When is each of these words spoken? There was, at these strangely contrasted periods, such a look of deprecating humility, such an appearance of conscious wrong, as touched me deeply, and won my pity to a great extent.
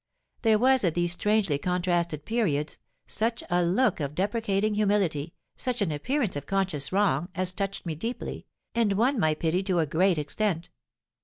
There 0.41 0.57
was, 0.57 0.83
at 0.83 0.95
these 0.95 1.11
strangely 1.11 1.59
contrasted 1.59 2.25
periods, 2.25 2.79
such 3.05 3.43
a 3.51 3.63
look 3.63 3.99
of 3.99 4.15
deprecating 4.15 4.73
humility, 4.73 5.35
such 5.55 5.79
an 5.79 5.91
appearance 5.91 6.35
of 6.35 6.47
conscious 6.47 6.91
wrong, 6.91 7.29
as 7.35 7.51
touched 7.51 7.85
me 7.85 7.93
deeply, 7.93 8.47
and 8.73 8.93
won 8.93 9.19
my 9.19 9.35
pity 9.35 9.61
to 9.61 9.77
a 9.77 9.85
great 9.85 10.17
extent. 10.17 10.71